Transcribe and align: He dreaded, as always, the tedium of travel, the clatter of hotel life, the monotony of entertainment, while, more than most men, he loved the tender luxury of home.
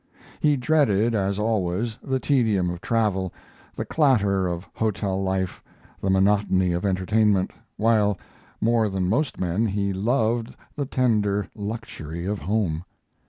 He 0.39 0.57
dreaded, 0.57 1.13
as 1.13 1.37
always, 1.37 1.95
the 2.01 2.19
tedium 2.19 2.71
of 2.71 2.81
travel, 2.81 3.31
the 3.75 3.85
clatter 3.85 4.47
of 4.47 4.67
hotel 4.73 5.21
life, 5.21 5.61
the 6.01 6.09
monotony 6.09 6.71
of 6.73 6.85
entertainment, 6.85 7.53
while, 7.77 8.17
more 8.59 8.89
than 8.89 9.07
most 9.07 9.39
men, 9.39 9.67
he 9.67 9.93
loved 9.93 10.55
the 10.75 10.87
tender 10.87 11.49
luxury 11.53 12.25
of 12.25 12.39
home. 12.39 12.83